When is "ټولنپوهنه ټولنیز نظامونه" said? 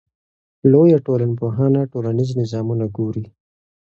1.05-2.85